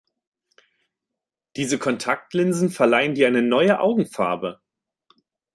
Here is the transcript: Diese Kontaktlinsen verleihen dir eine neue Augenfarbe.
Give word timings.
Diese 1.57 1.77
Kontaktlinsen 1.77 2.71
verleihen 2.71 3.13
dir 3.13 3.27
eine 3.27 3.43
neue 3.43 3.79
Augenfarbe. 3.79 4.59